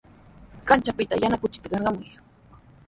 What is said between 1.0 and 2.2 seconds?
yana kuchita qarqamuy.